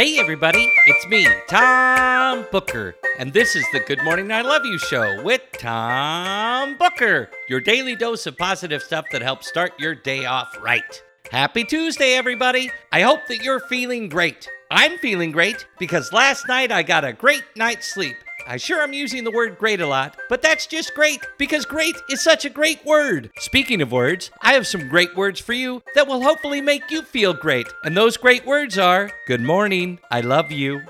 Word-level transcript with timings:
Hey, 0.00 0.18
everybody, 0.18 0.66
it's 0.86 1.06
me, 1.08 1.26
Tom 1.46 2.46
Booker, 2.50 2.94
and 3.18 3.34
this 3.34 3.54
is 3.54 3.66
the 3.70 3.80
Good 3.80 4.02
Morning 4.02 4.32
I 4.32 4.40
Love 4.40 4.64
You 4.64 4.78
show 4.78 5.22
with 5.22 5.42
Tom 5.58 6.78
Booker, 6.78 7.28
your 7.50 7.60
daily 7.60 7.96
dose 7.96 8.26
of 8.26 8.38
positive 8.38 8.82
stuff 8.82 9.04
that 9.12 9.20
helps 9.20 9.46
start 9.46 9.78
your 9.78 9.94
day 9.94 10.24
off 10.24 10.56
right. 10.62 11.02
Happy 11.28 11.62
Tuesday, 11.62 12.14
everybody! 12.14 12.70
I 12.90 13.02
hope 13.02 13.20
that 13.28 13.44
you're 13.44 13.60
feeling 13.60 14.08
great. 14.08 14.48
I'm 14.70 14.98
feeling 14.98 15.30
great 15.30 15.66
because 15.78 16.12
last 16.12 16.48
night 16.48 16.72
I 16.72 16.82
got 16.82 17.04
a 17.04 17.12
great 17.12 17.44
night's 17.54 17.86
sleep. 17.86 18.16
I 18.48 18.56
sure 18.56 18.82
am 18.82 18.92
using 18.92 19.22
the 19.22 19.30
word 19.30 19.58
great 19.58 19.80
a 19.80 19.86
lot, 19.86 20.16
but 20.28 20.42
that's 20.42 20.66
just 20.66 20.94
great 20.94 21.20
because 21.38 21.64
great 21.64 21.94
is 22.08 22.20
such 22.20 22.44
a 22.44 22.50
great 22.50 22.84
word. 22.84 23.30
Speaking 23.38 23.80
of 23.80 23.92
words, 23.92 24.32
I 24.42 24.54
have 24.54 24.66
some 24.66 24.88
great 24.88 25.14
words 25.14 25.38
for 25.38 25.52
you 25.52 25.82
that 25.94 26.08
will 26.08 26.22
hopefully 26.22 26.60
make 26.60 26.90
you 26.90 27.02
feel 27.02 27.32
great. 27.32 27.68
And 27.84 27.96
those 27.96 28.16
great 28.16 28.44
words 28.44 28.76
are 28.76 29.12
good 29.28 29.42
morning, 29.42 30.00
I 30.10 30.22
love 30.22 30.50
you. 30.50 30.80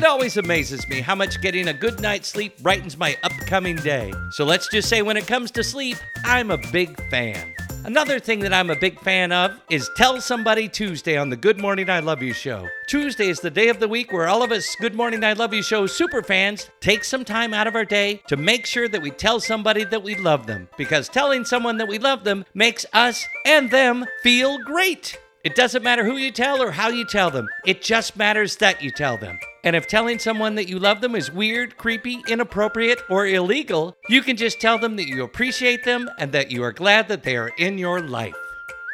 It 0.00 0.06
always 0.06 0.38
amazes 0.38 0.88
me 0.88 1.02
how 1.02 1.14
much 1.14 1.42
getting 1.42 1.68
a 1.68 1.74
good 1.74 2.00
night's 2.00 2.26
sleep 2.26 2.56
brightens 2.62 2.96
my 2.96 3.18
upcoming 3.22 3.76
day. 3.76 4.14
So 4.30 4.46
let's 4.46 4.66
just 4.66 4.88
say 4.88 5.02
when 5.02 5.18
it 5.18 5.26
comes 5.26 5.50
to 5.50 5.62
sleep, 5.62 5.98
I'm 6.24 6.50
a 6.50 6.56
big 6.72 6.98
fan. 7.10 7.54
Another 7.84 8.18
thing 8.18 8.40
that 8.40 8.54
I'm 8.54 8.70
a 8.70 8.76
big 8.76 8.98
fan 9.00 9.30
of 9.30 9.60
is 9.68 9.90
Tell 9.98 10.18
Somebody 10.18 10.70
Tuesday 10.70 11.18
on 11.18 11.28
the 11.28 11.36
Good 11.36 11.60
Morning 11.60 11.90
I 11.90 12.00
Love 12.00 12.22
You 12.22 12.32
show. 12.32 12.66
Tuesday 12.86 13.28
is 13.28 13.40
the 13.40 13.50
day 13.50 13.68
of 13.68 13.78
the 13.78 13.88
week 13.88 14.10
where 14.10 14.26
all 14.26 14.42
of 14.42 14.52
us 14.52 14.74
Good 14.80 14.94
Morning 14.94 15.22
I 15.22 15.34
Love 15.34 15.52
You 15.52 15.62
show 15.62 15.86
super 15.86 16.22
fans 16.22 16.70
take 16.80 17.04
some 17.04 17.22
time 17.22 17.52
out 17.52 17.66
of 17.66 17.74
our 17.74 17.84
day 17.84 18.22
to 18.28 18.38
make 18.38 18.64
sure 18.64 18.88
that 18.88 19.02
we 19.02 19.10
tell 19.10 19.38
somebody 19.38 19.84
that 19.84 20.02
we 20.02 20.14
love 20.14 20.46
them. 20.46 20.66
Because 20.78 21.10
telling 21.10 21.44
someone 21.44 21.76
that 21.76 21.88
we 21.88 21.98
love 21.98 22.24
them 22.24 22.46
makes 22.54 22.86
us 22.94 23.22
and 23.44 23.70
them 23.70 24.06
feel 24.22 24.56
great. 24.64 25.18
It 25.42 25.54
doesn't 25.54 25.82
matter 25.82 26.04
who 26.04 26.18
you 26.18 26.30
tell 26.30 26.62
or 26.62 26.70
how 26.70 26.88
you 26.88 27.06
tell 27.06 27.30
them, 27.30 27.48
it 27.64 27.80
just 27.80 28.14
matters 28.14 28.56
that 28.56 28.82
you 28.82 28.90
tell 28.90 29.16
them. 29.16 29.38
And 29.64 29.74
if 29.74 29.86
telling 29.86 30.18
someone 30.18 30.54
that 30.56 30.68
you 30.68 30.78
love 30.78 31.00
them 31.00 31.14
is 31.14 31.32
weird, 31.32 31.78
creepy, 31.78 32.22
inappropriate, 32.28 33.00
or 33.08 33.26
illegal, 33.26 33.96
you 34.10 34.20
can 34.20 34.36
just 34.36 34.60
tell 34.60 34.78
them 34.78 34.96
that 34.96 35.08
you 35.08 35.24
appreciate 35.24 35.84
them 35.84 36.10
and 36.18 36.32
that 36.32 36.50
you 36.50 36.62
are 36.62 36.72
glad 36.72 37.08
that 37.08 37.22
they 37.22 37.38
are 37.38 37.52
in 37.56 37.78
your 37.78 38.02
life. 38.02 38.34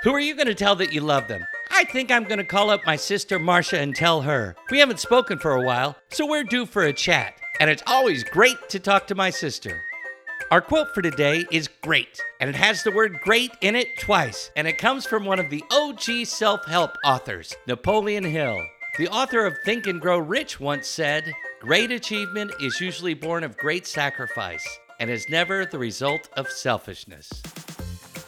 Who 0.05 0.15
are 0.15 0.21
you 0.21 0.37
going 0.37 0.47
to 0.47 0.55
tell 0.55 0.77
that 0.77 0.93
you 0.93 1.01
love 1.01 1.27
them? 1.27 1.45
I 1.73 1.83
think 1.83 2.13
I'm 2.13 2.25
going 2.25 2.39
to 2.39 2.45
call 2.45 2.71
up 2.71 2.87
my 2.87 2.95
sister 2.95 3.41
Marcia 3.41 3.81
and 3.81 3.95
tell 3.97 4.23
her. 4.23 4.55
We 4.71 4.79
haven't 4.79 5.01
spoken 5.01 5.39
for 5.39 5.57
a 5.57 5.67
while, 5.67 5.97
so 6.11 6.27
we're 6.27 6.45
due 6.45 6.67
for 6.67 6.85
a 6.85 6.93
chat. 6.93 7.35
And 7.59 7.69
it's 7.69 7.83
always 7.89 8.23
great 8.23 8.69
to 8.69 8.79
talk 8.79 9.09
to 9.09 9.17
my 9.17 9.31
sister. 9.31 9.83
Our 10.53 10.61
quote 10.61 10.95
for 10.95 11.03
today 11.03 11.45
is 11.51 11.69
great, 11.83 12.23
and 12.39 12.49
it 12.49 12.55
has 12.55 12.85
the 12.85 12.93
word 12.93 13.19
great 13.21 13.51
in 13.63 13.75
it 13.75 13.99
twice, 13.99 14.53
and 14.55 14.69
it 14.69 14.79
comes 14.79 15.05
from 15.05 15.25
one 15.25 15.41
of 15.41 15.51
the 15.51 15.65
OG 15.73 16.25
self 16.25 16.65
help 16.67 16.93
authors, 17.05 17.57
Napoleon 17.67 18.23
Hill. 18.23 18.57
The 18.97 19.09
author 19.09 19.45
of 19.45 19.59
Think 19.65 19.89
and 19.89 20.01
Grow 20.01 20.19
Rich 20.19 20.61
once 20.61 20.87
said, 20.87 21.25
Great 21.61 21.91
achievement 21.91 22.53
is 22.61 22.81
usually 22.81 23.15
born 23.15 23.43
of 23.43 23.57
great 23.57 23.89
sacrifice 23.89 24.65
and 25.01 25.11
is 25.11 25.29
never 25.29 25.67
the 25.67 25.79
result 25.79 26.29
of 26.35 26.49
selfishness. 26.49 27.43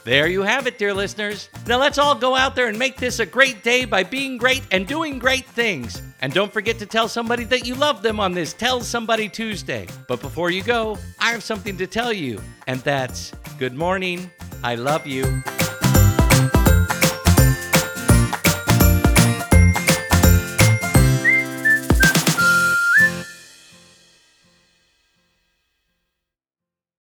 There 0.09 0.25
you 0.25 0.41
have 0.41 0.65
it, 0.65 0.79
dear 0.79 0.91
listeners. 0.91 1.49
Now 1.67 1.77
let's 1.77 1.99
all 1.99 2.15
go 2.15 2.35
out 2.35 2.55
there 2.55 2.65
and 2.65 2.79
make 2.79 2.97
this 2.97 3.19
a 3.19 3.27
great 3.27 3.61
day 3.61 3.85
by 3.85 4.01
being 4.01 4.39
great 4.39 4.63
and 4.71 4.87
doing 4.87 5.19
great 5.19 5.45
things. 5.45 6.01
And 6.23 6.33
don't 6.33 6.51
forget 6.51 6.79
to 6.79 6.87
tell 6.87 7.07
somebody 7.07 7.43
that 7.43 7.67
you 7.67 7.75
love 7.75 8.01
them 8.01 8.19
on 8.19 8.31
this 8.31 8.53
Tell 8.53 8.81
Somebody 8.81 9.29
Tuesday. 9.29 9.85
But 10.07 10.19
before 10.19 10.49
you 10.49 10.63
go, 10.63 10.97
I 11.19 11.29
have 11.29 11.43
something 11.43 11.77
to 11.77 11.85
tell 11.85 12.11
you, 12.11 12.41
and 12.65 12.79
that's 12.79 13.33
good 13.59 13.75
morning. 13.75 14.31
I 14.63 14.73
love 14.73 15.05
you. 15.05 15.43